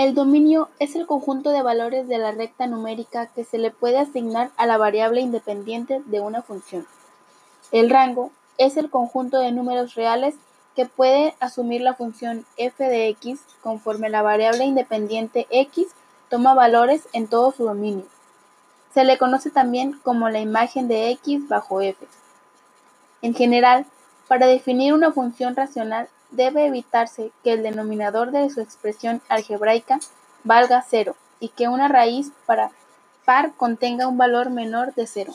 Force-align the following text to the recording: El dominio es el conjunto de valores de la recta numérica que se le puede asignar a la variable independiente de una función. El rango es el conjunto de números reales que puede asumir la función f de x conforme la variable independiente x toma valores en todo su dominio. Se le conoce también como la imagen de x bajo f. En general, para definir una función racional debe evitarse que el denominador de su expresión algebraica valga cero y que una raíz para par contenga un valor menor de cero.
El 0.00 0.14
dominio 0.14 0.70
es 0.78 0.96
el 0.96 1.06
conjunto 1.06 1.50
de 1.50 1.60
valores 1.60 2.08
de 2.08 2.16
la 2.16 2.32
recta 2.32 2.66
numérica 2.66 3.26
que 3.26 3.44
se 3.44 3.58
le 3.58 3.70
puede 3.70 3.98
asignar 3.98 4.50
a 4.56 4.64
la 4.64 4.78
variable 4.78 5.20
independiente 5.20 6.00
de 6.06 6.20
una 6.20 6.40
función. 6.40 6.86
El 7.70 7.90
rango 7.90 8.30
es 8.56 8.78
el 8.78 8.88
conjunto 8.88 9.38
de 9.40 9.52
números 9.52 9.96
reales 9.96 10.36
que 10.74 10.86
puede 10.86 11.34
asumir 11.38 11.82
la 11.82 11.92
función 11.92 12.46
f 12.56 12.82
de 12.82 13.08
x 13.08 13.40
conforme 13.62 14.08
la 14.08 14.22
variable 14.22 14.64
independiente 14.64 15.46
x 15.50 15.88
toma 16.30 16.54
valores 16.54 17.06
en 17.12 17.28
todo 17.28 17.52
su 17.52 17.64
dominio. 17.64 18.06
Se 18.94 19.04
le 19.04 19.18
conoce 19.18 19.50
también 19.50 20.00
como 20.02 20.30
la 20.30 20.40
imagen 20.40 20.88
de 20.88 21.10
x 21.10 21.46
bajo 21.46 21.82
f. 21.82 22.06
En 23.20 23.34
general, 23.34 23.84
para 24.28 24.46
definir 24.46 24.94
una 24.94 25.12
función 25.12 25.54
racional 25.54 26.08
debe 26.30 26.66
evitarse 26.66 27.32
que 27.42 27.52
el 27.52 27.62
denominador 27.62 28.30
de 28.30 28.48
su 28.50 28.60
expresión 28.60 29.20
algebraica 29.28 30.00
valga 30.44 30.84
cero 30.88 31.16
y 31.38 31.48
que 31.48 31.68
una 31.68 31.88
raíz 31.88 32.32
para 32.46 32.70
par 33.24 33.52
contenga 33.56 34.06
un 34.06 34.18
valor 34.18 34.50
menor 34.50 34.94
de 34.94 35.06
cero. 35.06 35.32